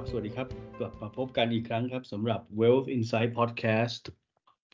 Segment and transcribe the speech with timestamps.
[0.00, 0.48] ครับ สวัสดีครับ
[0.80, 4.02] กลับมาพบกันอีกครั้งครับสำหรับ Wealth Insight Podcast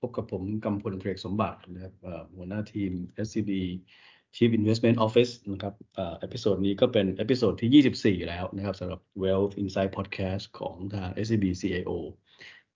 [0.00, 1.94] พบกับผมกำพลเทรกสมบัตินะครับ
[2.36, 2.92] หัวหน้าทีม
[3.26, 3.50] SCB
[4.36, 11.44] Chief Investment Office นะครับ episode นี้ก็เป็น episode ที่ 24 แล้วนะครับสำหรับ Wealth Insight Podcast ของทาง SCB
[11.60, 11.90] CIO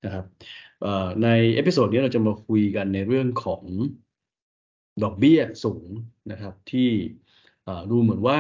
[0.05, 0.25] นะครับ
[1.23, 3.63] ใน episode นี้เราจะมาคุยกันในเรื่องของ
[5.03, 5.89] ดอกเบี้ยสูง
[6.31, 6.91] นะครับที่
[7.91, 8.39] ดูเหมือนว่า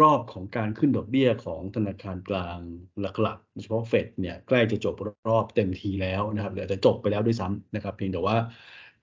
[0.00, 2.58] รอบของการขึ้นดอกเบี้ยของธนาคารกลาง
[3.00, 4.94] หลักๆโดยเฉพาะเฟดเนี่ยใกล้จะจบ
[5.28, 8.36] รอบเต็มทีแล้วนะครับหรือจะจบไปแล้วด้วยซ้ำนะครับ เพียงแต่ว่า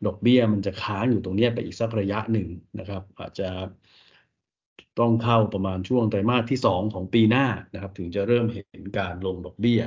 [0.05, 2.47] ดอกเบี้ยมันจะค้างอยู่ตรงนี้ไปอีกสักระยะหนึ่ง
[2.79, 3.49] นะครับ อาจจะ
[4.99, 9.81] ต้องเข้าประมาณช่วงไตรมาสที่ 2 ของปีหน้านะครับ ถึงจะเริ่มเห็นการลงดอกเบี้ย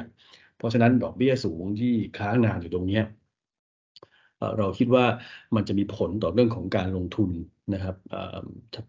[0.57, 3.01] เพราะฉะนั้นดอกเบี้ยสูงที่ค้างนานอยู่ตรงนี้
[4.59, 5.05] เราคิดว่า
[5.57, 7.31] มันจะมีผลต่อเรื่องของการลงทุน
[7.75, 7.97] นะครับ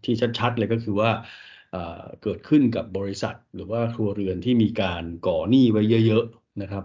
[0.04, 1.10] ที่ชัดๆเลยก็คือว่า
[2.22, 6.84] เกิดขึ้นกับบริษัท หรือว่าครัวเรือนที่มีการก่อหนี้ไว้เยอะๆนะครับ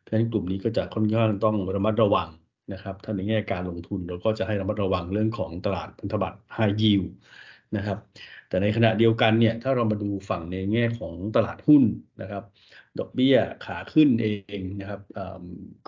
[0.00, 2.28] เพราะฉะนั้นกลุ่มนี้ก็จะค่อนข้างต้องระมัดระวัง
[2.72, 7.08] นะครับถ้าในแง่การลงทุนเราก็จะให้ระมัดระวังเรื่องของตลาดพันธบัตร high yield
[7.76, 7.98] นะครับ
[8.48, 11.82] แต่ในขณะเดียวกันเนี่ยถ้าเรามาดูฝั่งในแง่ของตลาดหุ้น
[12.22, 12.42] นะครับ
[12.98, 14.26] ดอกเบี้ยขาขึ้นเอ
[14.58, 15.00] งนะครับ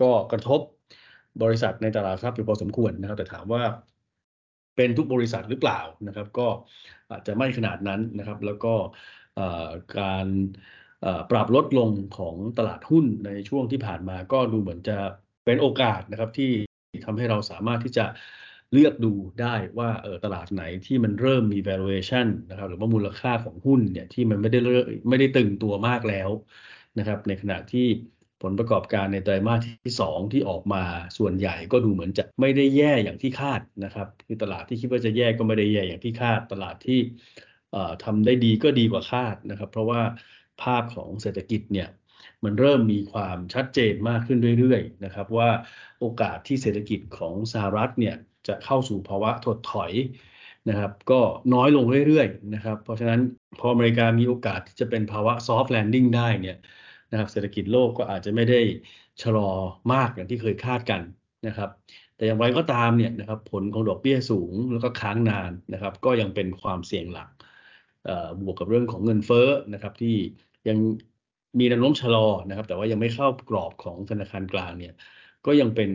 [0.01, 0.61] ก็กระทบ
[1.43, 3.63] บริษัทในตลาดทรัพย์อยู่พอสมควรนะครับ แต่ถามว่า
[4.77, 6.47] เป็นทุกบริษัทหรือเปล่านะครับ ก็
[7.11, 8.75] อาจจะไม่ขนาดนั้นนะครับ แล้วก็
[9.99, 10.27] การ
[11.31, 14.99] ปรับลดลงของตลาดหุ้นในช่วงที่ผ่านมา ก็ดูเหมือนจะ
[15.45, 16.51] เป็นโอกาสนะครับที่
[17.05, 18.07] ทำให้เราสามารถที่จะ
[18.73, 24.59] เลือกดูได้ว่าเออตลาดไหนที่มันเริ่มมี valuation นะครับหรือว่ามูลค่าของหุ้นเนี่ยที่มันไม่ได้
[25.09, 26.29] ไม่ได้ตึงตัวมากแล้ว
[26.99, 27.87] นะครับ ในขณะที่
[28.43, 30.83] ผลประกอบการในไตรมาสที่ 2 ที่ออกมา
[31.19, 36.99] ส่วนใหญ่ก็ดูเหมือนจะไม่ได้แย่อย่างที่คาดนะครับคือตลาดที่คิดว่าจะแย่ก็ไม่ได้แย่อย่างที่คาด ตลาดที่
[38.05, 40.01] ทำได้ดีก็ดีกว่าคาดนะครับ เพราะว่า
[40.63, 41.89] ภาพของเศรษฐกิจเนี่ย
[42.45, 45.51] มันเริ่มมีความชัดเจนมากขึ้นเรื่อยๆนะครับ ว่า
[46.01, 48.17] โอกาสที่เศรษฐกิจของสหรัฐเนี่ย
[48.49, 49.93] จะเข้าสู่ภาวะถดถอย
[50.69, 51.21] นะครับ ก็
[51.55, 53.21] น้อยลงเรื่อยๆนะครับ เพราะฉะนั้น
[53.59, 56.57] พออเมริกามีโอกาสที่จะเป็นภาวะ soft landing ได้เนี่ย
[57.11, 58.61] นะครับเศรษฐกิจโลกก็อาจจะไม่ได้
[59.23, 59.51] ชะลอ
[59.93, 61.01] มากอย่างที่เคยคาดกัน
[61.47, 61.71] นะครับ
[62.17, 67.29] แต่อย่างไรก็ตามเนี่ยนะครับผลของดอกเบี้ยสูงแล้วก็ค้างนานนะครับ ก็ยังเป็นความเสี่ยงหลัก
[68.41, 70.17] บวกกับเรื่องของเงินเฟ้อนะครับที่
[70.69, 70.79] ยัง
[71.59, 74.95] มีแนวโน้มชะลอนะครับ แต่ว่ายังไม่เข้ากรอบของธนาคารกลางเนี่ย
[75.47, 75.91] ก็ยังเป็น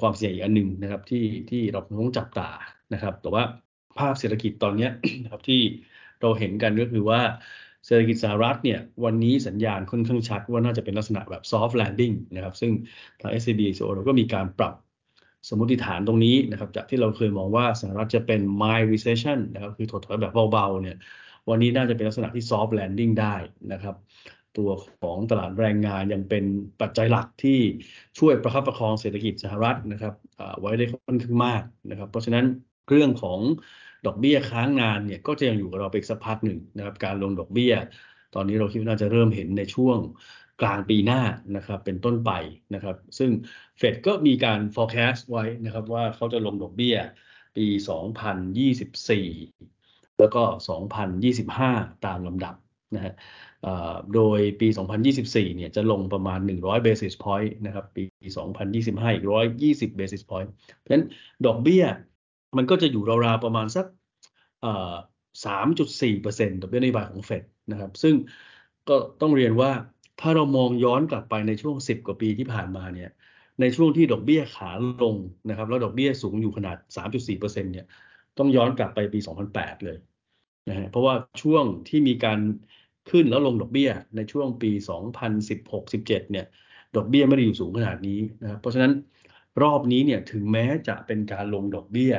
[0.00, 2.50] ความเสี่ยงอีกอันหนึ่งนะครับที่ที่เราต้องจับตา
[2.94, 3.42] นะครับ แต่ว่า
[3.98, 4.88] ภาพเศรษฐกิจตอนนี้
[5.22, 5.60] นะครับที่
[6.20, 7.20] เราเห็นกันก็คือว่า
[7.86, 12.72] เศรษฐกิจสหรัฐเนี่ยวันนี้สัญญาณค่อนข้างชัดว่าน่าจะเป็นลักษณะแบบ soft landing นะครับ ซึ่ง
[13.20, 13.60] ทาง SCB
[13.94, 14.74] เราก็มีการปรับ
[15.48, 20.96] สมมติฐานตรงนี้นะครับ จากที่เราเคยมองว่าสหรัฐจะเป็น mild recession นะครับ คือถดถอยแบบเบาๆ เนี่ย
[21.48, 23.34] วันนี้น่าจะเป็นลักษณะที่ soft landing ได้
[23.72, 23.94] นะครับ
[24.56, 24.70] ตัว
[25.02, 26.44] ของตลาดแรงงานยังเป็น
[26.80, 27.58] ปัจจัยหลักที่
[28.18, 30.14] ช่วยประคับประคองเศรษฐกิจสหรัฐนะครับ
[30.60, 32.44] ไว้ได้ค่อนข้างมากนะครับ เพราะฉะนั้น
[32.88, 33.38] เรื่องของ
[34.06, 37.74] ดอกเบี้ยค้างนานเนี่ยก็จะยังอยู่กับเราไปอีกสักพักหนึ่งนะครับการลงดอกเบี้ย
[38.34, 39.98] ตอนนี้เราคิดว่าน่าจะเริ่มเห็นในช่วง
[40.62, 41.22] กลางปีหน้า
[41.56, 42.32] นะครับเป็นต้นไป
[42.74, 43.30] นะครับซึ่ง
[43.78, 46.96] เฟดก็มีการ forecast ไว้นะครับว่าเขาจะลงดอกเบี้ย
[47.56, 47.66] ปี
[48.72, 50.42] 2024 แล้วก็
[51.24, 52.54] 2025 ตามลำดับ
[52.94, 53.14] นะฮะ
[54.14, 54.68] โดยปี
[55.12, 58.04] 2024 เนี่ยจะลงประมาณ 100 basis point นะครับปี
[58.56, 59.26] 2025 อีก
[59.62, 61.04] 120 basis point เพราะฉะนั้น
[61.46, 61.84] ดอกเบี้ย
[62.56, 63.86] มันก็จะอยู่ราวๆประมาณสัก
[65.44, 68.14] สามจุดสี่เปอร์เซ็นต์ดอกเบี้ยนโยบายของเฟดนะครับ ซึ่ง
[68.88, 69.70] ก็ต้องเรียนว่า
[70.20, 73.10] ถ้าเรามองย้อนกลับไปในช่วงสิบกว่าปีที่ผ่านมาเนี่ย
[73.60, 74.70] ในช่วงที่ดอกเบี้ยขา
[75.02, 75.16] ลง
[75.48, 77.40] นะครับ แล้วดอกเบี้ยสูงอยู่ขนาด3.4%
[77.72, 77.86] เนี่ย
[78.38, 79.18] ต้องย้อนกลับไปปี
[79.52, 79.98] 2008เลย
[80.68, 82.40] นะฮะเพราะว่าช่วงที่มีการ
[83.10, 84.70] ขึ้นแล้วลงดอกเบี้ยในช่วงปี
[85.36, 86.46] 2016-17 เนี่ย
[86.96, 88.92] ดอกเบี้ยไม่ได้อยู่สูงขนาดนี้นะครับ เพราะฉะนั้น
[89.62, 92.14] รอบนี้เนี่ยถึงแม้จะเป็นการลงดอกเบี้ย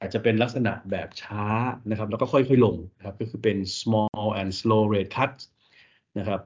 [0.00, 1.44] อาจจะเป็นลักษณะแบบช้า
[1.90, 5.32] นะครับแล้วก็ค่อยๆลงนะครับก็คือเป็น small and slow rate cut
[6.18, 6.40] นะครับ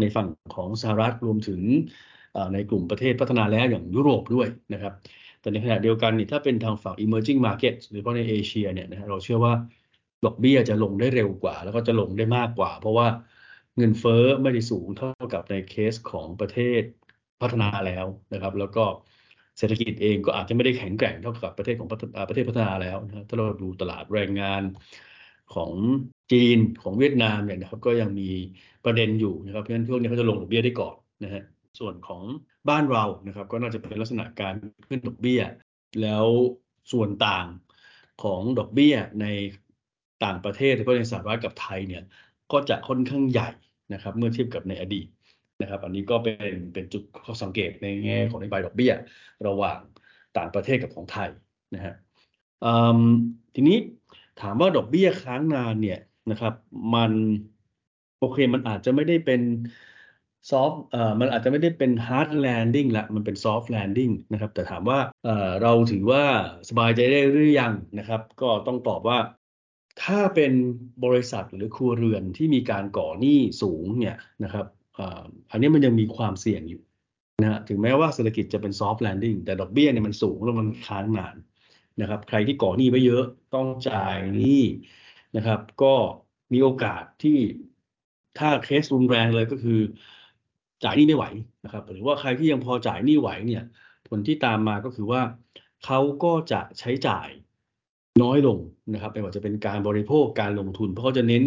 [0.00, 1.60] ในฝั่งของสหรัฐรวมถึง
[2.54, 4.92] ในกลุ่มประเทศพัฒนาแล้วอย่างยุโรปด้วยนะครับ
[5.40, 9.54] แต่ในขณะเดียวกันนี่ถ้าเป็นทางฝั่ง emerging market หรือว่าในเอเชียเนี่ยนะเราเชื่อว่า
[10.24, 13.08] ดอกเบี้ยจะลงได้เร็วกว่า แล้วก็จะลงได้มากกว่า เพราะว่า
[13.76, 16.82] เงินเฟ้อไม่ได้สูงเท่ากับในเคสของประเทศ
[17.40, 18.84] พัฒนาแล้วนะครับ แล้วก็
[19.60, 24.62] เศรษฐกิจเองก็อาจจะไม่ได้แข็งแกร่งเท่ากับประเทศของประเทศพัฒนาแล้วนะถ้าเราดูตลาดแรงงาน
[25.54, 25.72] ของ
[26.32, 28.30] จีนของเวียดนามเนี่ยนะครับก็ยังมี
[28.84, 31.42] ประเด็นอยู่นะครับเพราะฉะนั้นช่วงนี้เขาจะลงดอกเบี้ยได้ก่อนนะฮะ
[31.78, 32.22] ส่วนของ
[32.68, 34.54] บ้านเรานะครับ ก็น่าจะเป็นลักษณะการ
[34.88, 35.42] ขึ้นดอกเบี้ย
[36.02, 36.26] แล้ว
[36.92, 37.46] ส่วนต่าง
[38.22, 39.26] ของดอกเบี้ยใน
[40.24, 42.02] ต่างประเทศแล้วก็ในสหรัฐกับไทยเนี่ย
[42.52, 43.50] ก็จะค่อนข้างใหญ่
[43.92, 45.06] นะครับ เมื่อเทียบกับในอดีต
[45.60, 48.92] นะครับอันนี้ก็เป็นเป็นจุดข้อสังเกตในแง่ของนโยบายดอกเบี้ย
[49.46, 49.80] ระหว่าง
[50.36, 51.30] ต่างประเทศกับของไทย
[51.74, 51.94] นะฮะ
[53.54, 53.78] ทีนี้
[54.40, 56.54] ถามว่าดอกเบี้ยค้างนานเนี่ยนะครับ
[56.94, 57.12] มัน
[58.18, 59.40] โอเคมันอาจจะไม่ได้เป็น
[60.50, 66.24] soft เอ่อมันอาจจะไม่ได้เป็น hard landing ละมันเป็น soft landing นะครับ แต่ถามว่าเอ่อเราถือว่า
[66.68, 69.18] สบายใจได้หรือยังนะครับ ก็ต้องตอบว่า
[70.02, 70.52] ถ้าเป็น
[71.04, 74.66] บริษัทหรือครัวเรือนที่มีการก่อหนี้สูงเนี่ยนะครับ
[75.50, 76.82] อันนี้มันยังมีความเสี่ยงอยู่
[77.42, 81.36] นะฮะถึงแม้ว่าเศรษฐกิจจะเป็น soft landing แต่ดอกเบี้ยเนี่ยมันสูงแล้วมันค้างนาน
[82.00, 83.24] นะครับ ใครที่ก่อหนี้ไว้เยอะ
[83.54, 84.64] ต้องจ่ายหนี้
[85.36, 85.94] นะครับ ก็
[86.52, 87.38] มีโอกาสที่
[88.38, 89.80] ถ้าเคสรุนแรงเลยก็คือ
[90.84, 91.24] จ่ายหนี้ไม่ไหว
[91.64, 93.62] นะครับ หรือว่าใครที่ยังพอจ่ายหนี้ไหวเนี่ย
[94.08, 95.22] ผลที่ตามมาก็คือว่า
[95.84, 97.28] เขาก็จะใช้จ่าย
[98.22, 98.58] น้อยลง
[98.94, 101.44] นะครับไม่ว่าจะเป็นการบริโภคการลงทุน เพราะเขาจะเน้น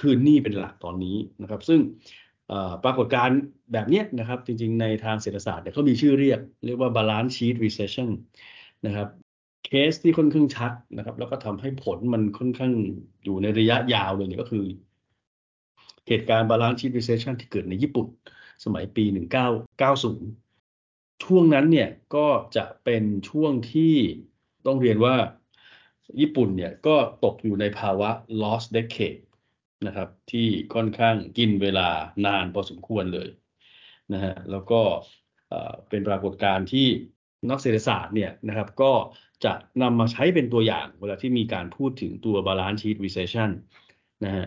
[0.00, 1.80] คืนหนี้เป็นหลักตอนนี้นะครับ ซึ่ง
[2.84, 3.40] ปรากฏการณ์
[3.72, 8.08] แบบนี้นะครับ จริงๆ ในทางเศรษฐศาสตร์เนี่ยเขามีชื่อเรียก เรียกว่า balance sheet recession
[8.86, 9.08] นะครับ
[9.66, 12.72] เคสที่ค่อนข้างชัดนะครับ แล้วก็ทำให้ผลมันค่อนข้าง
[13.24, 14.64] อยู่ในระยะยาวเลยเนี่ยก็คือ
[16.08, 18.06] เหตุการณ์ balance sheet recession ที่เกิดในญี่ปุ่น
[18.64, 19.04] สมัยปี
[20.34, 22.26] 1990 ช่วงนั้นเนี่ยก็
[22.56, 23.94] จะเป็นช่วงที่
[24.66, 25.14] ต้องเรียนว่า
[26.20, 28.10] ญี่ปุ่นเนี่ยก็ตกอยู่ในภาวะ
[28.42, 29.20] lost decade
[29.86, 31.88] นะครับ ที่ค่อนข้างกินเวลา
[32.26, 33.28] นานพอสมควรเลย
[34.12, 34.80] นะฮะแล้วก็
[35.88, 36.86] เป็นปรากฏการณ์ที่
[37.50, 38.92] นักเศรษฐศาสตร์เนี่ยนะครับก็
[39.44, 39.52] จะ
[39.82, 43.50] นำมาใช้เป็นตัวอย่างเวลาที่มีการพูดถึงตัว balance sheet recession
[44.24, 44.46] นะฮะ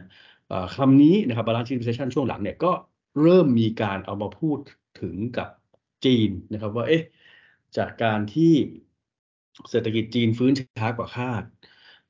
[0.75, 2.71] คำนี้นะครับ balance sheet recession ช่วงหลังเนี่ยก็
[3.21, 4.57] เริ่มมีการเอามาพูด
[5.01, 5.49] ถึงกับ
[6.05, 7.03] จีนนะครับว่าเอ๊ะ
[7.77, 8.53] จากการที่
[9.69, 11.43] เศรษฐกิจจีนฟื้นช้ากว่าคาด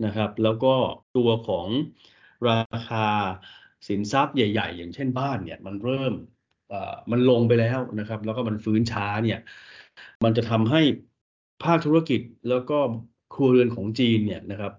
[0.05, 0.73] นะครับ แล้วก็
[1.17, 1.67] ตัวของ
[2.49, 3.07] ราคา
[3.87, 6.13] สินทรัพย์ใหญ่ ๆ อย่างเช่นบ้านเนี่ยมันเริ่ม
[7.11, 9.39] มันลงไปแล้วนะครับ แล้วก็มันฟื้นช้าเนี่ย
[10.23, 10.81] มันจะทำให้
[11.63, 12.77] ภาคธุรกิจแล้วก็
[13.33, 14.73] ครัวเรือนของจีนเนี่ยนะครับ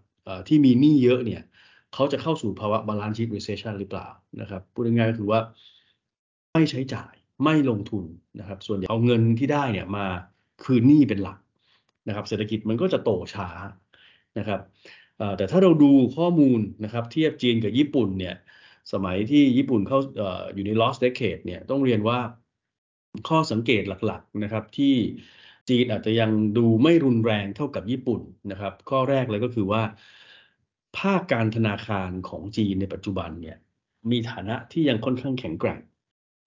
[0.49, 1.43] ที่มีหนี้เยอะเนี่ย
[1.95, 4.09] เขาจะเข้าสู่ภาวะ balance sheet recession หรือเปล่า
[4.41, 5.41] นะครับพูดง่ายๆก็คือว่า
[6.53, 7.13] ไม่ใช้จ่าย
[7.45, 8.05] ไม่ลงทุน
[8.41, 10.07] นะครับ ส่วนใหญ่เอาเงินที่ได้เนี่ยมา
[10.65, 11.39] คืนหนี้เป็นหลัก
[12.09, 13.49] นะครับ เศรษฐกิจมันก็จะโตช้า
[14.39, 14.61] นะครับ
[15.37, 18.35] แต่ถ้าเราดูข้อมูลนะครับเทียบจีนกับญี่ปุ่นเนี่ย
[18.93, 19.99] สมัยที่ญี่ปุ่นเข้า
[20.55, 22.19] อยู่ใน lost decade เนี่ยต้องเรียนว่า
[23.29, 24.95] ข้อสังเกตหลักๆนะครับที่
[25.69, 28.21] จีนอาจจะยังดูไม่รุนแรงเท่ากับญี่ปุ่น
[28.51, 29.83] นะครับ ข้อแรกเลยก็คือว่า
[30.99, 33.57] ภาคการธนาคารของจีนในปัจจุบันเนี่ย
[34.11, 35.81] มีฐานะที่ยังค่อนข้างแข็งแกร่ง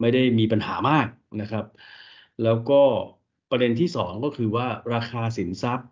[0.01, 1.07] ไม่ได้มีปัญหามาก
[1.41, 1.65] นะครับ
[2.43, 2.81] แล้วก็
[3.49, 5.89] ประเด็นที่สองก็คือว่าราคาสินทรัพย์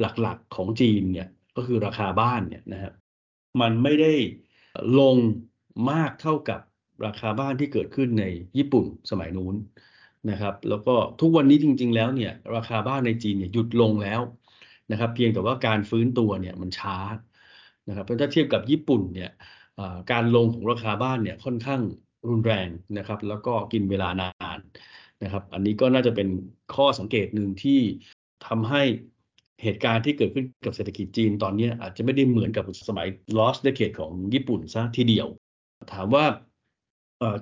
[0.00, 2.92] หลักๆของจีนเนี่ย ก็คือราคาบ้านเนี่ยนะครับ
[3.60, 4.12] มันไม่ได้
[5.00, 5.16] ลง
[5.90, 6.60] มากเท่ากับ
[7.06, 8.24] ราคาบ้านที่เกิดขึ้นใน
[8.58, 9.54] ญี่ปุ่นสมัยนู้น
[10.30, 14.20] นะครับแล้วก็ทุกวันนี้จริง ๆ แล้วเนี่ยราคาบ้านในจีนเนี่ยหยุดลงแล้ว
[14.90, 16.96] นะครับเพียงแต่ว่าการฟื้นตัวเนี่ยมันช้า
[17.88, 19.30] นะครับเพราะถ้าเทียบกับญี่ปุ่นเนี่ย
[20.12, 21.80] การลงของราคาบ้านเนี่ยค่อนข้าง
[22.28, 24.58] รุนแรงนะครับ แล้วก็กินเวลานาน
[25.22, 26.28] นะครับ อันนี้ก็น่าจะเป็น
[26.74, 27.80] ข้อสังเกตหนึ่งที่
[28.46, 28.82] ทำให้
[29.62, 33.06] เหตุการณ์ที่เกิดขึ้นกับเศรษฐกิจจีนตอนนี้อาจจะไม่ได้เหมือนกับสมัย
[33.38, 35.26] lost decade ของญี่ปุ่นซะทีเดียว
[35.92, 36.24] ถามว่า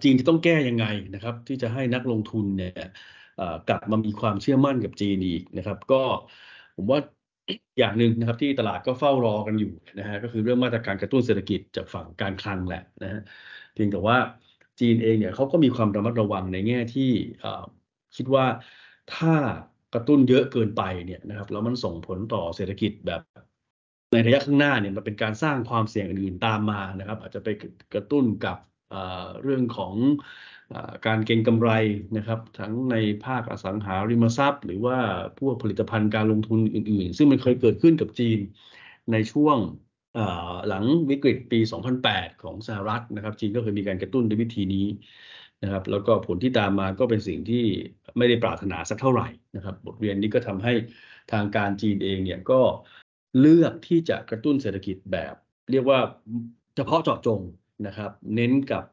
[0.02, 2.84] จีนจะต้องแก้ยังไงนะครับ ที่จะให้นักลงทุนเนี่ย
[3.68, 6.02] กลับมามีความเชื่อมั่นกับจีนอีกนะครับ ก็
[6.76, 7.00] ผมว่า
[7.78, 13.20] อย่างหนึ่งนะครับที่ตลาดก็เฝ้ารอกันอยู่นะฮะก็คือเรื่องมาตรการกระตุ้นเศรษฐกิจจากฝั่งการคลังแหละนะฮะ
[13.74, 14.16] เพียงแต่ว่า
[14.80, 17.10] จีนเองเนี่ยเขาก็มีความระมัดระวังในแง่ที่
[18.16, 18.46] คิดว่า
[19.14, 19.34] ถ้า
[19.94, 23.22] กระตุ้นเยอะเกินไปเนี่ยนะครับแล้วมันส่งผลต่อเศรษฐกิจแบบ
[24.12, 27.48] ในระยะข้างหน้าเนี่ยมันเป็นการสร้างความเสี่ยงอื่นๆตามมานะครับ อาจจะไป
[27.94, 28.56] กระตุ้นกับ
[29.42, 29.94] เรื่องของ
[31.06, 31.70] การเก็งกำไร
[32.16, 34.98] นะครับ ทั้งในภาคอสังหาริมทรัพย์ หรือว่า
[35.40, 38.38] พวกผลิตภัณฑ์การลงทุนอื่นๆ ซึ่งมันเคยเกิดขึ้นกับจีน
[39.12, 39.58] ในช่วง
[40.68, 41.60] หลังวิกฤตปี
[42.00, 44.86] 2008 ของสหรัฐนะครับ จีนก็เคยมีการกระตุ้นด้วยวิธีนี้
[45.62, 47.64] นะครับ แล้วก็ผลที่ตามมาก็เป็นสิ่งที่
[48.18, 50.72] ไม่ได้ปรารถนาสักเท่าไหร่นะครับ บทเรียนนี้ก็ทำให้
[51.32, 52.60] ทางการจีนเองเนี่ยก็
[53.40, 55.34] เลือกที่จะกระตุ้นเศรษฐกิจแบบ
[55.70, 55.98] เรียกว่า
[56.76, 57.40] เฉพาะเจาะจง
[57.86, 58.84] นะครับ เน้นกับ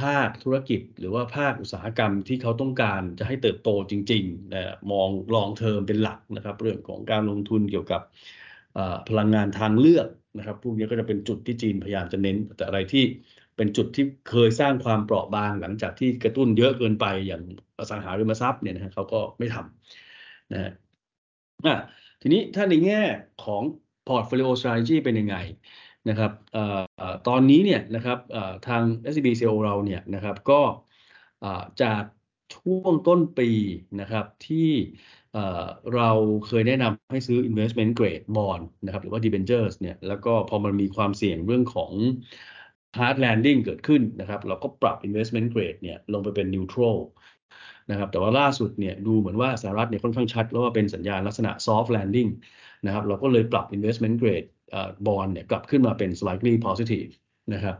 [0.00, 8.02] ภาคธุรกิจหรือว่าภาคอุตสาหกรรมที่เขาต้องการจะให้เติบโตจริงๆนะมองลองเทอมเป็นหลักนะครับ เรื่องของการลงทุนเกี่ยวกับ
[9.08, 13.04] พลังงานทางเลือกนะครับพวกนี้ก็จะเป็นจุดที่จีนพยายามจะเน้นแต่อะไรที่
[13.58, 17.42] เป็นจุดที่เคยสร้างความเปราะบางหลังจากที่กระตุ้นเยอะเกินไปอย่าง
[17.78, 20.72] อสังหาริมทรัพย์เนี่ยนะฮะเขาก็ไม่ทำนะฮะ
[22.22, 23.02] ทีนี้ถ้าในแง่
[23.44, 23.62] ของ
[24.08, 25.36] portfolio strategy เป็นยังไง
[26.08, 26.32] นะครับ
[27.28, 28.18] ตอนนี้เนี่ยนะครับ
[28.68, 30.60] ทาง SCB CO เราเนี่ยนะครับก็
[31.82, 32.02] จาก
[32.56, 33.50] ช่วงต้นปี
[34.00, 34.70] นะครับที่
[35.94, 36.10] เรา
[36.46, 41.92] เคยแนะนำให้ซื้อ investment grade bond นะครับหรือว่า debentures เนี่ยแล้วก็พอมันมีความเสี่ยงเรื่องของ
[42.98, 46.98] hard landing เกิดขึ้นนะครับเราก็ปรับ investment grade เนี่ยลงไปเป็น neutral
[47.90, 52.30] นะครับแต่ว่าล่าสุดเนี่ยดูเหมือนว่าสหรัฐเนี่ยค่อนข้างชัดแล้วว่าเป็นสัญญาณลักษณะ soft landing
[52.86, 54.48] นะครับเราก็เลยปรับ investment grade
[55.06, 57.10] bond เนี่ยกลับขึ้นมาเป็น slightly positive
[57.54, 57.76] นะครับ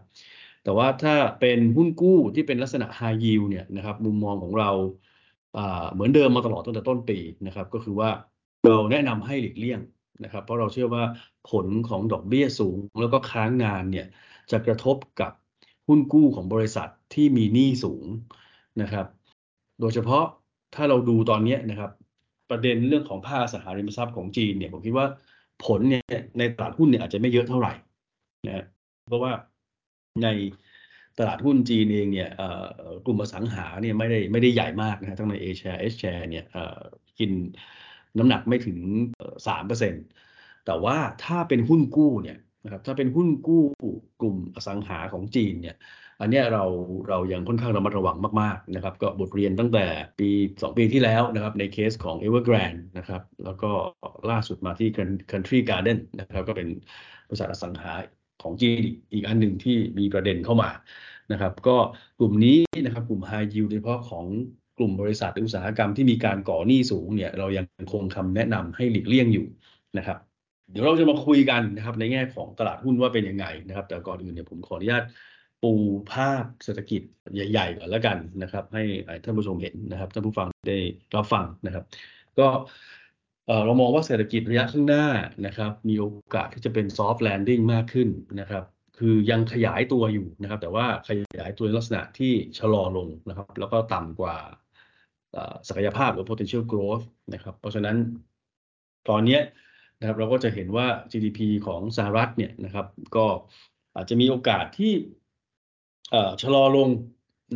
[0.65, 4.71] แต่ว่าถ้าเป็นหุ้นกู้ที่เป็นลักษณะ high yield เนี่ยนะครับมุมมองของเรา
[5.93, 8.11] เหมือนเดิมมาตลอดตั้งแต่ต้นปีนะครับก็คือว่า
[8.65, 9.81] เราแนะนำให้หลีกเลี่ยง
[10.25, 11.05] นะครับเพราะเราเชื่อว่า
[11.51, 14.07] ผลของดอกเบี้ยสูงแล้วก็ค้างนานเนี่ย
[14.51, 15.33] จะกระทบกับ
[15.89, 18.07] หุ้นกู้ของบริษัทที่มีหนี้สูง
[18.83, 19.07] นะครับ
[19.81, 20.25] โดยเฉพาะ
[20.75, 21.91] ถ้าเราดูตอนนี้นะครับ
[22.51, 25.07] ประเด็นเรื่องของภาคสังหาริมทรัพย์ของจีนเนี่ยผมคิดว่า
[25.65, 26.03] ผลเนี่ย
[26.39, 27.73] ในตลาดหุ้นเนี่ยอาจจะไม่เยอะเท่าไหร่
[28.47, 28.65] นะ
[29.09, 29.33] เพราะว่า
[30.23, 30.29] ใน
[31.19, 32.31] ตลาดหุ้นจีนเองเนี่ย
[33.07, 36.45] กลุ่มอสังหาเนี่ยไม่ได้ไม่ได้ใหญ่มากนะทั้งในเอแชร์เอชแชร์เนี่ย
[37.19, 37.31] กิน
[38.19, 38.79] น้ำหนักไม่ถึง
[39.47, 40.05] สามเปอร์เซ็นต์
[40.67, 43.65] แต่ว่าถ้าเป็นหุ้นกู้เนี่ย นะครับถ้าเป็นหุ้นกู้
[44.21, 45.77] กลุ่มอสังหาของจีนเนี่ย
[46.21, 46.65] อันนี้เรา
[47.09, 49.87] เรายังค่อนข้างระมัดระวังมากๆนะครับก็บทเรียนตั้งแต่
[50.19, 53.71] ปี 2 ปีที่แล้วนะครับในเคสของ Evergrande นะครับแล้วก็
[54.31, 54.89] ล่าสุดมาที่
[55.31, 56.69] Country Garden นะครับก็เป็น
[57.29, 57.93] บริษัทอสังหา
[58.43, 58.81] ของจีน
[59.13, 60.71] อีกอันหนึ่งที่มีประเด็นเข้ามา
[61.33, 61.77] นะครับก็
[62.19, 64.25] กลุ่มนี้นะครับกลุ่ม High Yield โดยเฉพาะของ
[64.79, 69.47] กลุ่มบริษัทอุตสาหกรรมที่มีการก่อหนี้สูงเนี่ยเรายังคงคำแนะนำให้หลีกเลี่ยงอยู่
[69.99, 70.19] นะครับ
[70.71, 75.05] เดี๋ยวเราจะมาคุยกันนะครับ ในแง่ของตลาดหุ้นว่าเป็นยังไงนะครับ แต่ก่อนอื่นเนี่ยผมขออนุญาต
[75.63, 75.73] ปู
[76.13, 77.03] ภาพเศรษฐกิจ
[77.35, 78.83] ใหญ่ๆก่อนแล้วกันนะครับ ให้
[79.25, 80.79] ท่านผู้ชมเห็นนะครับท่านผู้ฟังได้
[81.17, 81.85] รับฟังนะครับ
[82.39, 82.47] ก็
[83.67, 85.07] เรามองว่าเศรษฐกิจระยะข้างหน้า
[85.47, 88.09] นะครับ มีโอกาสที่จะเป็น soft landing มากขึ้น
[88.41, 88.65] นะครับ
[88.99, 94.37] คือยังขยายตัวอยู่นะครับ แต่ว่าขยายตัวในลักษณะที่ชะลอลงนะครับ แล้วก็ต่ำกว่า
[95.69, 97.97] ศักยภาพหรือ potential growth นะครับ เพราะฉะนั้น
[99.09, 99.39] ตอนนี้
[99.99, 102.87] นะครับเราก็จะเห็นว่า GDP ของสหรัฐเนี่ยนะครับ
[103.17, 103.27] ก็
[103.97, 104.93] อาจจะมีโอกาสที่
[106.43, 106.89] ชะลอลง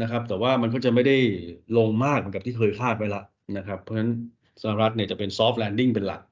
[0.02, 1.16] นะครับ แต่ว่ามันก็จะไม่ได้
[1.78, 3.22] ลงมากเหมือนกับที่เคยคาดไว้ละ
[3.56, 4.12] นะครับ เพราะฉะนั้น
[4.62, 6.22] สหรัฐเนี่ยจะเป็น soft landing เป็นหลัก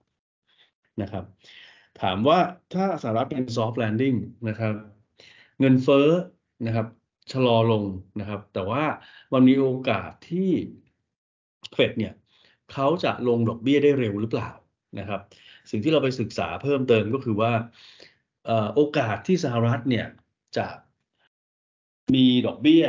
[1.03, 1.25] นะครับ
[2.03, 2.39] ถามว่า
[2.75, 4.17] ถ้าสหรัฐเป็น soft landing
[4.49, 4.75] นะครับ
[5.61, 6.09] เงินเฟ้อ
[6.67, 6.87] นะครับ
[7.33, 7.85] ชะลอลง
[8.21, 8.83] นะครับ แต่ว่า
[9.33, 10.51] มันมีโอกาสที่
[11.75, 12.15] เฟดเนี่ย
[12.73, 14.51] เขาจะลงดอกเบี้ยได้เร็วหรือเปล่า
[14.99, 15.21] นะครับ
[15.71, 17.53] สิ่งที่เราไปศึกษาเพิ่มเติมก็คือว่า
[18.75, 20.07] โอกาสที่สหรัฐเนี่ย
[20.57, 20.67] จะ
[22.15, 22.85] มีดอกเบี้ย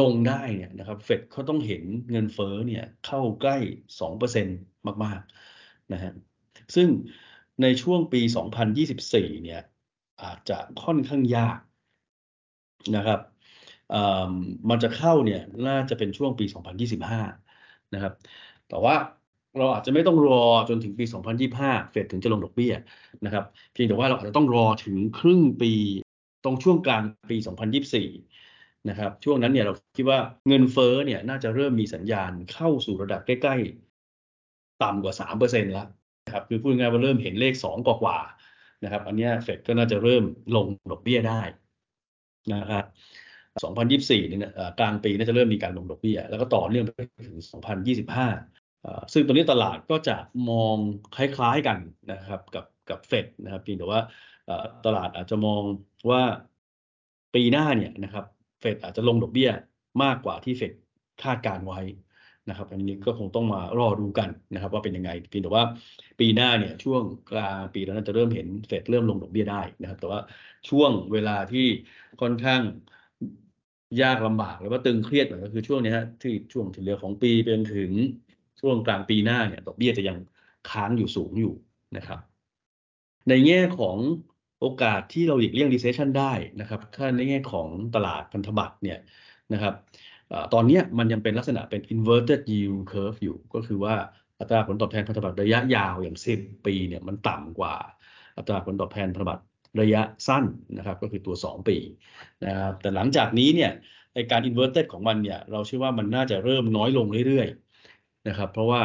[0.00, 3.56] ลงได้เนี่ยนะครับเฟดเขาต้องเห็นเงินเฟ้อเนี่ยเข้าใกล้
[4.00, 4.46] สองเปอร์เซ็น
[5.04, 6.12] มากๆนะฮะ
[6.74, 6.88] ซึ่ง
[7.62, 8.20] ในช่วงปี
[8.82, 9.60] 2024 เนี่ย
[10.22, 11.58] อาจจะค่อนข้างยาก
[12.96, 13.20] นะครับ
[14.70, 16.44] มันจะเข้าเนี่ยน่าจะเป็นช่วงปี
[17.20, 18.14] 2025 นะครับ
[18.68, 18.94] แต่ว่า
[19.58, 21.04] เราอาจจะไม่ต้องรอจนถึงปี
[21.48, 22.74] 2025 เฟดถึงจะลงดอกเบี้ย
[23.24, 25.72] นะครับเพียงแต่ว่าเราอาจจะต้องรอถึงครึ่งปี
[26.44, 27.36] ตรงช่วงกลางปี
[28.12, 30.18] 2024 นะครับ ช่วงนั้นเนี่ยเราคิดว่า
[30.48, 33.56] เงินเฟ้อเนี่ยน่าจะเริ่มมีสัญญาณเข้าสู่ระดับใกล้
[34.18, 35.88] ๆ ต่ำกว่า 3%แล้ว
[36.26, 40.24] นะครับ คือพูดง่ายว่าเริ่มเห็นเลข 2 กว่าๆนะครับ อันนี้เฟดก็น่าจะเริ่ม
[40.56, 41.42] ลงดอกเบี้ยได้
[42.52, 42.84] นะครับ
[43.62, 47.38] 2024เนี่ยกลางปีน่าจะเริ่มมีการลงดอกเบี้ย แล้วก็ต่อเนื่องไปถึง
[48.02, 48.63] 2025
[49.12, 50.16] ซึ่งตอนนี้ตลาดก็จะ
[50.50, 50.76] มอง
[51.16, 51.78] คล้ายๆกัน
[52.12, 54.00] นะครับกับกับเฟดนะครับเพียงแต่ว่า
[54.86, 55.62] ตลาดอาจจะมอง
[56.10, 56.22] ว่า
[57.34, 58.24] ปีหน้าเนี่ยนะครับ
[58.60, 59.50] เฟดอาจจะลงดอกเบี้ย
[60.02, 60.72] มากกว่าที่เฟด
[61.22, 61.80] คาดการไว้
[62.48, 65.64] นะครับ อันนี้ก็คงต้องมารอดูกันนะครับ ว่าเป็นยังไงเพียงแต่ว่า
[66.20, 70.20] ปีหน้าเนี่ยช่วงกลางปีแล้วน่าจะเริ่มเห็นเฟดเริ่มลงดอกเบี้ยได้นะครับ แต่ว่า
[70.68, 71.66] ช่วงเวลาที่
[72.20, 72.62] ค่อนข้าง
[74.02, 77.90] ยากลำบากหรือว่าตึงเครียดหน่อยก็คือช่วงนี้ฮะที่ช่วงที่เหลือของปีเป็นถึง
[78.60, 80.16] ช่วงกลางปีหน้าเนี่ยดอกเบี้ยจะยัง
[80.70, 81.54] ค้างอยู่สูงอยู่
[81.96, 82.18] นะครับ
[83.28, 83.96] ในแง่ของ
[84.60, 88.98] โอกาสที่เราหลีกเลี่ยง recession ได้นะครับถ้าในแง่ของตลาดพันธบัตรเนี่ย
[89.52, 89.74] นะครับ
[90.52, 93.94] ตอนนี้มันยังเป็นลักษณะเป็น inverted yield curve อยู่ ก็คือว่า
[94.38, 97.74] อัตราผลตอบแทนพันธบัตรระยะยาวอย่าง 10 ปีเนี่ยมันต่ำกว่า
[98.36, 99.44] อัตราผลตอบแทนพันธบัตร
[99.80, 100.44] ระยะสั้น
[100.78, 101.76] นะครับก็คือตัว 2 ปี
[102.44, 103.72] นะครับแต่หลังจากนี้เนี่ย
[104.14, 107.48] ในการ inverted ของมันเนี่ยเราเชื่อว่ามันน่าจะเริ่มน้อยลงเรื่อย
[108.28, 108.82] นะครับ เพราะว่า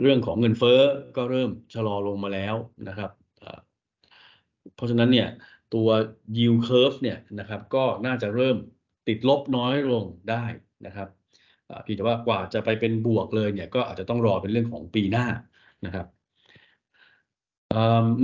[0.00, 0.80] เรื่องของเงินเฟ้อ
[1.16, 2.54] ก็เริ่มชะลอลงมาแล้ว
[2.88, 3.10] นะครับ
[4.74, 5.28] เพราะฉะนั้นเนี่ย
[5.74, 5.88] ตัว
[6.36, 8.56] yield curve เนี่ยนะครับก็น่าจะเริ่ม
[9.08, 10.44] ติดลบน้อยลงได้
[10.86, 11.08] นะครับ
[11.82, 15.26] เพียงแต่ว่ากว่าจะไปเป็นบวกเลยเนี่ยก็อาจจะต้องรอเป็นเรื่องของปีหน้า
[15.86, 16.06] นะครับ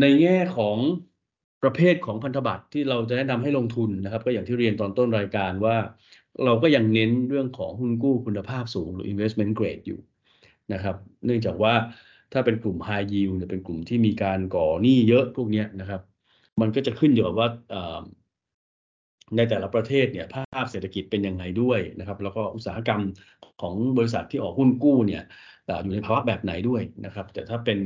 [0.00, 0.78] ในแง่ของ
[1.62, 5.76] ประเภทของพันธบัตรที่เราจะแนะนำให้ลงทุนนะครับ ก็อย่างที่เรียนตอนต้นรายการว่า
[6.44, 10.00] เราก็ยังเน้นเรื่องของหุ้นกู้คุณภาพสูงหรือ investment grade อยู่
[10.72, 11.74] นะครับ เนื่องจากว่า
[12.32, 16.00] ถ้าเป็นกลุ่ม high yield เนี่ยเป็นกลุ่มที่มีการก่อหนี้เยอะพวกนี้นะครับ
[16.60, 17.48] มันก็จะขึ้นอยู่กับว่า
[19.36, 23.02] ในแต่ละประเทศเนี่ยภาพเศรษฐกิจเป็นยังไงด้วยนะครับ แล้วก็อุตสาหกรรม
[23.62, 25.22] ของบริษัทที่ออกหุ้นกู้เนี่ย
[25.82, 27.78] อยู่ในภาวะแบบไหนด้วยนะครับ แต่ถ้าเป็น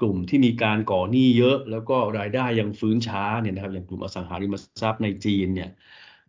[0.00, 5.70] กลุ่มที่มีการก่อหนี้เยอะ แล้วก็รายได้ยังฟื้นช้าเนี่ยนะครับ อย่างกลุ่มอสังหาริมทรัพย์ในจีนเนี่ย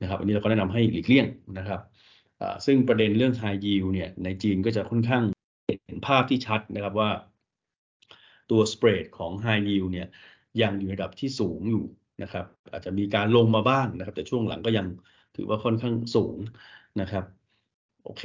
[0.01, 1.27] นะครับ อันนี้เราก็แนะนำให้หลีกเลี่ยง
[1.58, 1.81] นะครับ
[2.65, 5.24] ซึ่งประเด็นเรื่อง high yield เนี่ยในจีนก็จะค่อนข้าง
[5.65, 7.10] เห็นภาพที่ชัดนะครับว่า
[8.51, 10.08] ตัว spread ของ high yield เนี่ย
[10.62, 11.86] ยังอยู่ระดับที่สูงอยู่
[12.24, 14.88] นะครับ อาจจะมีการลงมาบ้างนะครับ แต่ช่วงหลังก็ยัง
[15.36, 16.38] ถือว่าค่อนข้างสูง
[17.01, 17.25] นะครับ
[18.05, 18.24] โอเค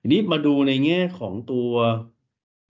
[0.00, 1.70] ทีนี้มาดูในแง่ของตัว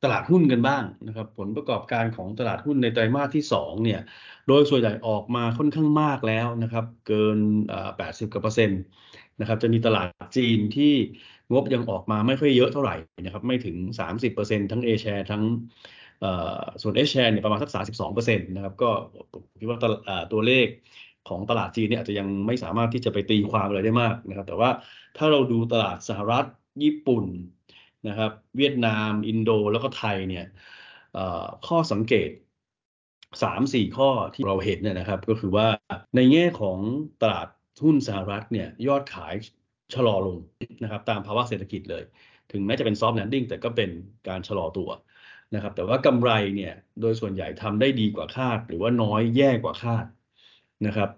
[0.05, 4.01] ตลาดหุ้นกันบ้างนะครับ ผลประกอบการของตลาดหุ้นในไตรมาสที่ 2 เนี่ย
[4.49, 7.39] โดยส่วนใหญ่ออกมาค่อนข้างมากแล้วนะครับ เกิน
[7.87, 8.81] 80กว่าเปอร์เซ็นต์
[9.41, 10.95] นะครับ จะมีตลาดจีนที่
[11.53, 13.77] งบยังออกมาไม่ค่อยเยอะเท่าไหร่นะครับ ไม่ถึง
[14.25, 15.43] 30%ทั้ง A share ทั้ง
[16.83, 17.71] ส่วน H share เนี่ยประมาณสัก
[18.09, 18.91] 32%นะครับ ก็
[19.33, 19.79] ผมคิดว่า
[20.33, 20.67] ตัวเลข
[21.29, 24.71] ของตลาดจีนเนี่ยอาจจะยังไม่สามารถที่จะไปตีความอะไรได้มากนะครับ แต่ว่า
[25.17, 26.45] ถ้าเราดูตลาดสหรัฐ
[26.83, 27.25] ญี่ปุ่น
[28.09, 30.47] นะครับ เวียดนาม อินโดแล้วก็ไทยเนี่ย
[31.67, 32.31] ข้อสังเกต
[33.43, 35.67] 3-4ข้อที่เราเห็นเนี่ยนะครับ ก็คือว่า
[36.17, 36.79] ในแง่ของ
[37.23, 37.49] ตลาด
[37.85, 39.35] หุ้นสหรัฐเนี่ยยอดขาย
[39.95, 40.39] ชะลอลง
[40.83, 42.05] นะครับ ตามภาวะเศรษฐกิจเลย
[42.53, 43.91] ถึงแม้จะเป็น soft landing แต่ก็เป็น
[44.29, 44.91] การชะลอตัว
[45.55, 50.07] นะครับ แต่ว่ากำไรเนี่ยโดยส่วนใหญ่ทำได้ดีกว่าคาด หรือว่าน้อยแย่กว่าคาด
[50.87, 51.11] นะครับ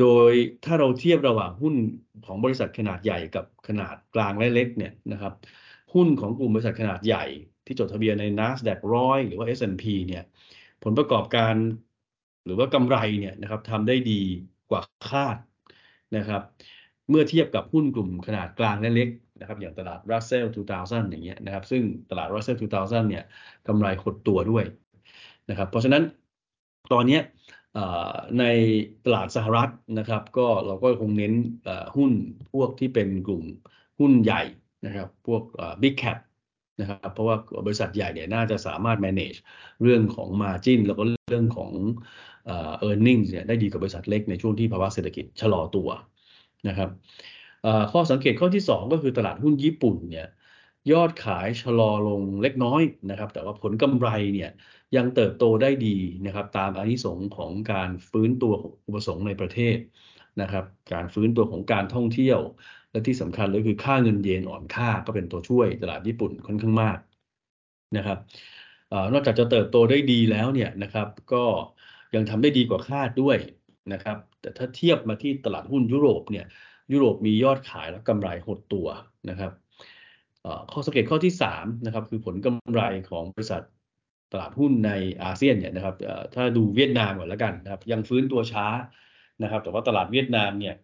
[0.00, 0.32] โดย
[0.64, 1.74] ถ้าเราเทียบระหว่างหุ้น
[2.26, 5.32] ของบริษัทขนาดใหญ่กับขนาดกลางและเล็กเนี่ยนะครับ
[5.94, 7.24] หุ้นของกลุ่มบริษัทขนาดใหญ่
[7.66, 10.22] ที่จดทะเบียนใน NASDAQ 100หรือว่า S&P เนี่ย
[10.82, 11.54] ผลประกอบการ
[12.44, 14.20] หรือว่ากำไรเนี่ยนะครับทำได้ดี
[14.70, 15.36] กว่าคาด
[16.16, 16.42] นะครับ
[17.08, 19.08] เมื่อเทียบกับหุ้นกลุ่มขนาดกลางและเล็ก
[19.40, 20.46] นะครับอย่างตลาด Russell
[20.78, 23.24] 2000 อย่างเงี้ยนะครับซึ่งตลาด Russell 2000 เนี่ย
[23.68, 24.64] กำไรหดตัวด้วย
[25.50, 26.02] นะครับเพราะฉะนั้น
[26.92, 27.20] ตอนนี้
[28.38, 28.44] ใน
[29.04, 31.34] ตลาดสหรัฐนะครับ ก็เราก็คงเน้น
[31.96, 32.12] หุ้น
[32.52, 33.42] พวกที่เป็นกลุ่ม
[34.00, 34.42] หุ้นใหญ่
[34.86, 35.42] นะครับพวก
[35.82, 36.18] big cap
[36.80, 39.38] นะครับเพราะว่าบริษัทใหญ่เนี่ยน่าจะสามารถ manage
[39.82, 41.72] เรื่องของ margin แล้วก็เรื่องของ
[42.88, 45.88] earnings เนี่ยได้ดีกว่าบริษัทเล็กในช่วงที่ภาวะเศรษฐกิจชะลอตัว
[46.68, 46.90] นะครับ
[47.92, 50.26] ข้อสังเกตข้อที่ 2 ก็คือตลาดหุ้นญี่ปุ่นเนี่ย
[50.92, 54.50] ยอดขายชะลอลงเล็กน้อยนะครับ แต่ว่าผลกำไรเนี่ย
[54.96, 59.76] ยังเติบโตได้ดีนะครับ ตามอานิสงส์ของการฟื้นตัวของอุปสงค์ในประเทศ
[60.40, 62.38] นะครับ การฟื้นตัวของการท่องเที่ยว
[62.92, 66.98] และที่สำคัญเลยคือค่าเงินเยนอ่อนค่าก็เป็นตัวช่วยตลาดญี่ปุ่นค่อนข้างมาก
[67.96, 68.18] นะครับ
[69.12, 71.44] นอกจากจะเติบโตได้ดีแล้วเนี่ยนะครับ ก็
[72.14, 73.36] ยังทำได้ดีกว่าคาดด้วย
[73.92, 76.46] นะครับ แต่ถ้าเทียบมาที่ตลาดหุ้นยุโรปเนี่ย
[76.92, 78.86] ยุโรปมียอดขายและกำไรหดตัว
[79.30, 79.52] นะครับ
[80.72, 83.62] ข้อสังเกตข้อที่3นะครับคือผลกำไรของบริษัท
[84.32, 84.92] ตลาดหุ้นใน
[85.24, 85.94] อาเซียนเนี่ยนะครับ
[86.34, 88.66] ถ้าดูเวียดนามก่อนแล้วกันนะครับ ยังฟื้นตัวช้า
[89.42, 90.74] นะครับ แต่ว่าตลาดเวียดนามเนี่ย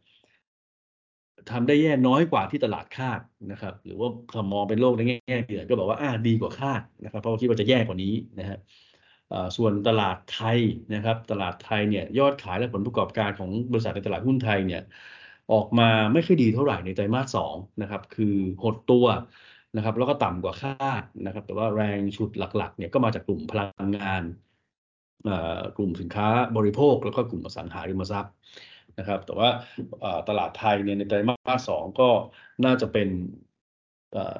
[1.51, 3.21] ทำได้แย่น้อยกว่าที่ตลาดคาด
[3.51, 8.59] นะครับ หรือว่าถ้ามองเป็นโลกในแง่เดือนก็บอกว่าอ่าดีกว่าคาดนะครับ เพราะคิดว่าจะแย่กว่านี้นะฮะ
[9.57, 10.59] ส่วนตลาดไทย
[10.95, 14.81] นะครับ ตลาดไทยเนี่ยยอดขายและผลประกอบการของบริษัทในตลาดหุ้นไทยเนี่ย
[15.53, 19.07] ออกมาไม่ค่อยดีเท่าไหร่ในไตรมาสสองนะครับ คือหดตัว
[19.77, 24.23] นะครับ แล้วก็ต่ำกว่าคาดนะครับ แต่ว่าแรงชุดหลักๆเนี่ยก็มาจากกลุ่มพลังงาน
[25.77, 28.33] กลุ่มสินค้าบริโภคแล้วก็กลุ่มอสังหาริมทรัพย์
[28.99, 29.49] นะครับ แต่ว่า
[30.29, 32.09] ตลาดไทยเนี่ยในไตรมาสสองก็
[32.65, 33.09] น่าจะเป็น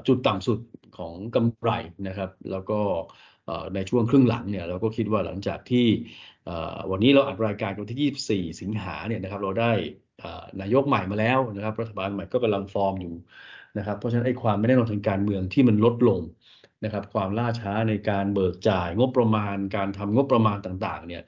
[0.07, 0.59] จุดต่ำสุด
[0.99, 1.71] ของกำไร
[2.09, 2.81] นะครับ แล้วก็
[3.75, 5.87] ในช่วงครึ่งหลังเนี่ยเราก็คิดว่าหลังจากที่
[6.91, 9.73] วันนี้เราอัดรายการวันที่ 24 สิงหาเนี่ยนะครับเราได้
[10.61, 13.15] นายกใหม่มาแล้วนะครับรัฐบาลใหม่ก็กำลังฟอร์มอยู่
[13.79, 16.21] นะครับ เพราะฉะนั้นไอ้ความไม่แน่นอนทางการเมืองที่มันลดลง
[16.85, 21.23] นะครับ ความล่าช้าในการเบิกจ่ายงบประมาณการทำงบประมาณต่างๆ เนี่ย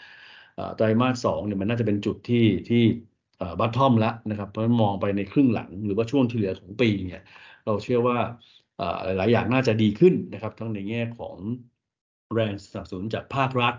[0.77, 2.83] ไตรมาสสองเนี่ยมันน่าจะเป็นจุดที่ที่
[3.61, 7.23] บัตทอมแล้วนะครับ เพราะมันมองไปในครึ่งหลังหรือว่าช่วงที่เหลือของปีเนี่ย
[7.65, 8.19] เราเชื่อว่า
[9.05, 11.37] หลายอย่างน่าจะดีขึ้นนะครับ ทั้งในแง่ของ
[12.35, 13.75] แรงสนับสนุนจากภาครัฐ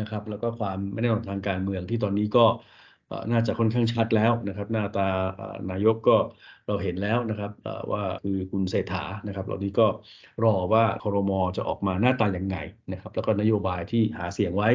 [0.00, 2.44] นะครับ แล้วก็ความไม่แน่นอนทางการเมืองที่ตอนนี้ก็
[3.32, 5.08] น่าจะค่อนข้างชัดแล้วนะครับ หน้าตา
[5.70, 6.16] นายกก็
[6.66, 7.50] เราเห็นแล้วนะครับ
[7.92, 9.86] ว่าคือคุณเศรษฐานะครับเรานี้ก็
[10.44, 12.56] รอว่าครมจะออกมาหน้าตาอย่างไง
[12.92, 14.68] นะครับ แล้วก็นโยบายที่หาเสียงไว้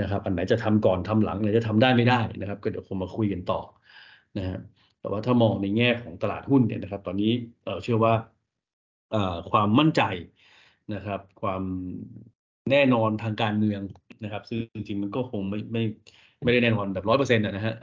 [0.00, 3.60] นะครับ อันไหนจะทำก่อนทำหลังไหนจะทำได้ไม่ได้นะครับ ก็เดี๋ยวคงมาคุยกันต่อ
[4.38, 4.58] นะฮะ
[5.00, 7.32] แต่ว่าถ้ามองในแง่ของตลาดหุ้นเนี่ยนะครับ ตอนนี้
[7.82, 8.12] เชื่อว่า
[9.50, 10.02] ความมั่นใจ
[10.94, 11.62] นะครับ ความ
[12.70, 13.80] แน่นอนทางการเมือง
[14.24, 15.82] นะครับ ซึ่งจริงๆมันก็คงไม่ไม่
[16.44, 17.74] ไม่ได้แน่นอนแบบร้อยเปอร์เซ็นต์นะฮะ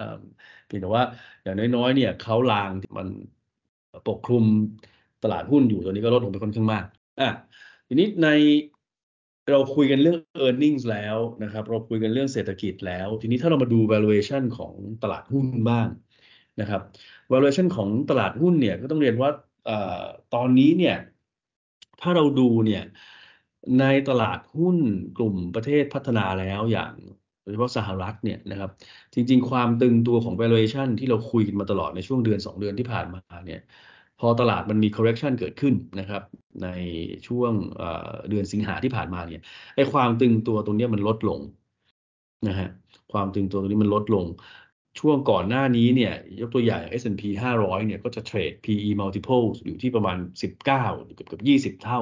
[0.67, 1.03] เพียงแต่ว่า
[1.43, 3.07] อย่างน้อยๆเนี่ยเขาลางมัน
[4.07, 4.45] ปกคลุม
[5.23, 6.85] ตลาดหุ้นอยู่ตัวนี้ก็ลดลงไปค่อนข้างมาก
[7.19, 7.29] อะ
[7.87, 8.27] ทีนี้ใน
[9.51, 15.87] เราคุยกันเรื่อง e a r n i n g แล้วนะครับ เราคุยกันเรื่องเศรษฐกิจแล้ว ทีนี้ถ้าเรามาดู valuation ของตลาดหุ้นบ้าง
[16.61, 16.81] นะครับ
[17.31, 19.29] valuation ของตลาดหุ้นเนี่ยก็ต้องเรียนว่า
[20.33, 20.95] ตอนนี้เนี่ย
[22.01, 22.83] ถ้าเราดูเนี่ย
[23.79, 24.77] ในตลาดหุ้น
[25.17, 26.93] กลุ่มประเทศพัฒนาแล้วอย่าง
[27.41, 28.71] โดยเฉพาะสหรัฐเนี่ยนะครับ
[29.13, 33.61] จริง ๆ ความตึงตัวของ valuation ที่เราคุยกันมาตลอดในช่วงเดือน 2 เดือนที่ผ่านมาเนี่ย
[34.19, 36.23] พอตลาดมันมี correction เกิดขึ้นนะครับ
[36.63, 36.67] ใน
[37.27, 37.53] ช่วง
[38.29, 39.41] เดือนสิงหาที่ผ่านมาเนี่ย
[39.75, 41.39] ไอ้ความตึงตัวตรงนี้มันลดลง
[42.47, 42.69] นะฮะ
[43.13, 44.25] ความตึงตัวตรงนี้มันลดลง
[44.99, 47.23] ช่วงก่อนหน้านี้เนี่ยยกตัวอย่าง S&P
[47.59, 51.43] 500 เนี่ยก็จะเทรด PE multiple อยู่ที่ประมาณ 19เกือบเกือบ
[51.79, 52.01] 20 เท่า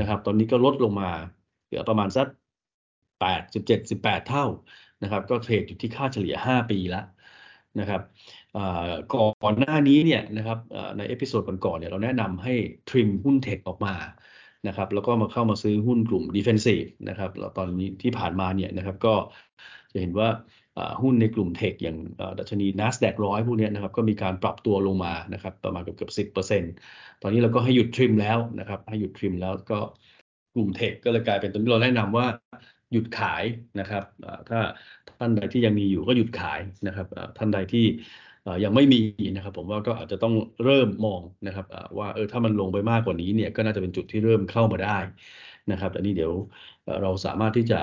[0.00, 1.10] นะครับ ตอนนี้ก็ลดลงมา
[1.66, 2.26] เหลือประมาณสัก
[3.20, 4.46] 8 17 18 เท่า
[5.02, 7.04] นะครับ ก็เทรดอยู่ที่ค่าเฉลี่ย 5 ปีแล้ว
[7.80, 8.00] นะครับ
[9.42, 10.58] ก่อนหน้านี้เนี่ยนะครับ
[10.96, 12.54] ใน episode ก่อนๆเนี่ยเราแนะนำให้
[12.88, 13.94] trim หุ้น tech ออกมา
[14.68, 19.14] นะครับแล้วก็มาเข้ามาซื้อหุ้นกลุ่ม Defensive นะครับแล้วตอนนี้ที่ผ่านมาเนี่ยนะครับก็
[19.92, 20.28] จะเห็นว่า
[21.02, 21.98] หุ้นในกลุ่ม tech อย่าง
[22.38, 26.72] ดัชนี NASDAQ ร้อยพวกนี้นะครับก็มีการปรับตัวลงมานะครับประมาณเกือบเกือบสิบเปอร์เซ็นต์
[27.22, 29.78] ตอนนี้เราก็ให้หยุด trim แล้วนะครับให้หยุด trim แล้วก็
[30.54, 32.26] กลุ่ม tech ก็เลยกลายเป็นตัวที่เราแนะนำว่า
[32.92, 33.44] หยุดขาย
[33.80, 34.04] นะครับ
[34.48, 34.60] ถ้า
[35.18, 37.06] ท่านใดที่ยังมีอยู่ก็หยุดขายนะครับ
[37.38, 37.86] ท่านใดที่
[38.64, 39.00] ยังไม่มี
[39.36, 40.34] นะครับ ผมว่าก็อาจจะต้อง
[40.64, 41.66] เริ่มมองนะครับ
[41.98, 44.98] ว่าเออถ้ามันลงไปมากกว่านี้เนี่ยก็น่าจะเป็นจุดที่เริ่มเข้ามาได้
[45.72, 46.32] นะครับอันนี้เดี๋ยว
[47.02, 47.80] เราสามารถที่จะ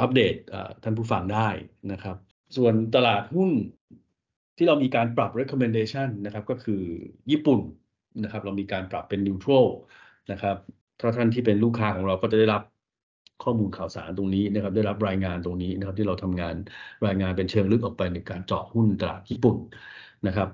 [0.00, 0.34] อัปเดต
[0.82, 1.48] ท่านผู้ฟังได้
[1.92, 2.16] นะครับ
[2.56, 3.50] ส่วนตลาดหุ้น
[4.56, 6.82] ที่เรามีการปรับ recommendation นะครับก็คือ
[7.30, 7.60] ญี่ปุ่น
[8.22, 9.66] นะครับ เรามีการปรับเป็น neutral
[10.32, 10.56] นะครับ
[11.00, 12.62] ถ้าท่านที่เป็นลูกค้าของเราก็จะได้รับ
[13.44, 16.54] ข้อมูลข่าวสารตรงนี้นะครับได้รับรายงานตรงนี้นะครับที่เราทำงาน
[17.06, 19.56] รายงานเป็นเชิงลึกออกไปในการเจาะหุ้นตลาดญี่ปุ่น
[20.26, 20.48] นะครับ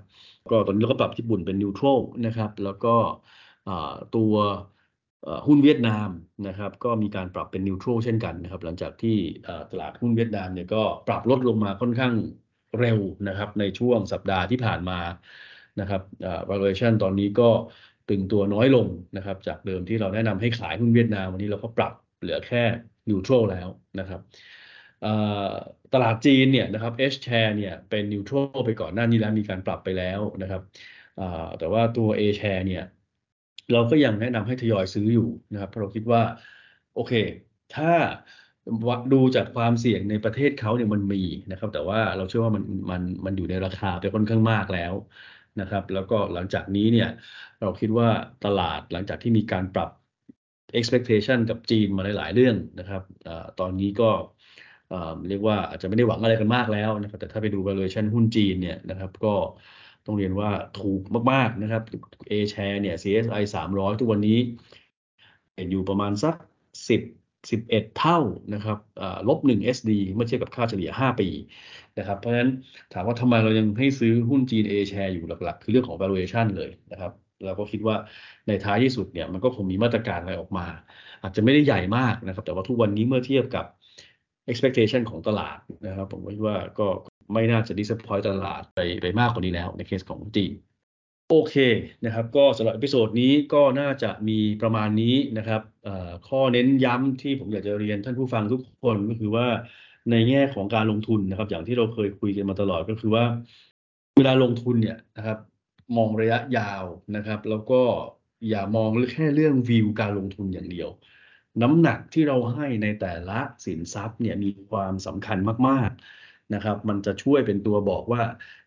[0.51, 2.95] ก็ตอนนี้เราก็ปรับญี่ปุ่นเป็นนิวทรัลนะครับแล้วก็
[4.17, 4.35] ตัว
[5.47, 6.09] หุ้นเวียดนาม
[6.49, 9.17] นะครับก็มีการปรับเป็นนิวทรัลเช่นกันนะครับหลังจากที่
[9.71, 12.15] ตลาดหุ้นเวียดนามเนี่ยก็ปรับลดลงมาค่อนข้าง
[12.81, 15.01] เร็วนะครับในช่วงสัปดาห์ที่ผ่านมา
[15.81, 16.03] นะครับ
[16.51, 17.51] valuation ตอนนี้ก็
[18.09, 21.93] ตึงตัวน้อยลงนะครับจากเดิมที่เราแนะนำให้ขายหุ้นเวียดนามวันนี้เราก็ปรับ
[22.25, 22.63] เหลือแค่
[23.09, 23.69] นิวทรัลแล้ว
[24.01, 24.21] นะครับ
[25.93, 30.63] ตลาดจีนเนี่ยนะครับ H share เนี่ยเป็นนิวทรัลไปก่อนหน้านี้แล้วมีการปรับไปแล้วนะครับ
[31.59, 32.85] แต่ว่าตัว A share เนี่ย
[33.73, 36.23] เราก็ยังแนะนำให้ทยอยซื้ออยู่นะครับเพราะเราคิดว่า
[36.95, 37.13] โอเค
[37.75, 37.93] ถ้า
[39.13, 44.95] ดูจากความเสี่ยงในประเทศเขาเนี่ยมันมีนะครับ แต่ว่าเราเชื่อว่ามันมันมันอยู่ในราคาไปค่อนข้างมากแล้ว
[45.61, 47.09] นะครับ แล้วก็หลังจากนี้เนี่ย
[47.61, 48.09] เราคิดว่า
[48.45, 49.91] ตลาดหลังจากที่มีการปรับ
[50.79, 54.11] expectation กับจีนมาหลาย ๆ เรื่องนะครับอตอนนี้ก็
[55.29, 59.35] เรียกว่าอาจจะไม่ได้หวังอะไรกันมากแล้วนะครับ แต่ถ้าไปดู valuation หุ้นจีนเนี่ยนะครับ ก็
[60.07, 61.83] ต้องเรียนว่าถูกมาก ๆ นะครับ
[62.31, 64.39] A share เนี่ย CSI 300 ทุกวันนี้
[65.71, 66.35] อยู่ประมาณสัก
[66.89, 67.03] 10
[67.51, 68.19] 11 เท่า
[68.55, 68.79] นะครับ
[69.29, 71.29] ลบ1 SD เมื่อเทียบกับค่าเฉลี่ย 5 ปี
[71.99, 72.51] นะครับ เพราะฉะนั้น
[72.93, 77.13] ถามว่าทำไมเรายังให้ซื้อหุ้นจีน A share อยู่หลัก ๆ คือเรื่องของ valuation เลยนะครับ
[77.47, 77.97] เราก็คิดว่า
[78.49, 80.67] ในท้ายที่สุดเนี่ยมันก็คงมีมาตรการอะไรออกมา
[81.23, 83.67] อาจจะไม่ได้ใหญ่มากนะครับ แต่ว่าทุกวันนี้เมื่อเทียบกับ
[84.51, 86.87] expectation ของตลาดนะครับ ผมคิดว่าก็
[87.33, 90.53] ไม่น่าจะ disappoint ตลาดไปไปมากกว่านี้แล้วในเคสของจีน
[91.31, 91.55] โอเค
[92.05, 95.63] นะครับก็สำหรับ episode นี้ก็น่าจะมีประมาณนี้นะครับ
[96.29, 99.47] ข้อเน้นย้ำที่ผมอยากจะเรียนท่านผู้ฟังทุกคนก็คือว่า
[100.11, 103.25] ในแง่ของการลงทุนนะครับ อย่างที่เราเคยคุยกันมาตลอดก็คือว่า
[104.17, 105.39] เวลาลงทุนเนี่ยนะครับ
[105.97, 106.85] มองระยะยาว
[107.17, 107.83] นะครับ แล้วก็
[108.49, 110.89] อย่ามองแค่เรื่องวิวการลงทุนอย่างเดียว
[111.63, 118.23] น้ำหนักที่เราให้ในแต่ละสินทรัพย์เนี่ยมีความสำคัญมากๆนะครับ มันจะช่วยเป็นตัวบอกว่า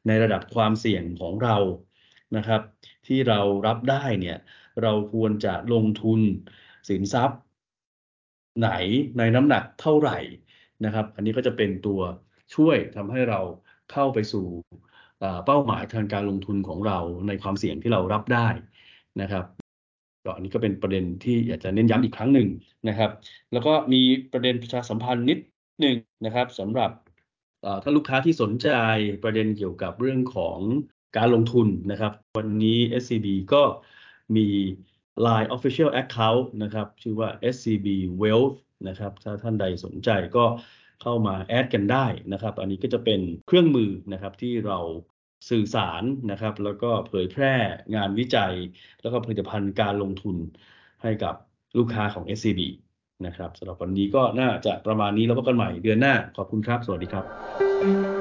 [0.07, 1.57] ในระดับความเสี่ยงของเรา
[2.37, 2.61] นะครับ
[3.07, 4.37] ที่เรารับได้เนี่ย
[4.81, 6.21] เราควรจะลงทุน
[6.89, 7.39] สินทรัพย์
[8.59, 8.69] ไหน
[9.17, 10.17] ในน้ำหนักเท่าไหร่
[10.85, 12.01] นะครับ อันนี้ก็จะเป็นตัว
[12.55, 13.41] ช่วยทำให้เรา
[13.91, 14.45] เข้าไปสู่
[15.45, 18.47] เป้าหมายทางการลงทุนของเราในความเสี่ยงที่เรารับได้
[19.21, 19.45] นะครับ
[20.25, 22.49] ก็อันนี้ก็เป็นประเด็นที่อยากจะเน้นย้ำอีกครั้งหนึ่ง
[22.89, 23.11] นะครับ
[23.53, 24.01] แล้วก็มี
[24.31, 25.39] ประเด็นประชาสัมพันธ์นิด
[25.79, 26.91] หนึ่งนะครับสำหรับ
[27.83, 28.69] ถ้าลูกค้าที่สนใจ
[29.23, 30.59] ประเด็นเกี่ยวกับเรื่องของ
[31.17, 33.63] การลงทุนนะครับ วันนี้ SCB ก็
[34.35, 34.47] มี
[35.25, 37.87] Line Official Account นะครับ ชื่อว่า SCB
[38.21, 38.55] Wealth
[38.87, 40.45] นะครับ ถ้าท่านใดสนใจก็
[41.01, 44.79] เข้ามาแอดกันได้นะครับ อันนี้ก็จะเป็นเครื่องมือนะครับที่เรา
[45.49, 47.53] สื่อสารนะครับ แล้วก็เผยแพร่
[47.95, 48.53] งานวิจัย
[49.01, 50.37] แล้วก็ผลิตภัณฑ์การลงทุน
[51.03, 51.35] ให้กับ
[51.77, 52.61] ลูกค้าของ SCB
[53.25, 58.16] นะครับสำหรับวันนี้ก็น่าจะประมาณนี้แล้วพบกันใหม่เดือนหน้า ขอบคุณครับ สวัสดีครับ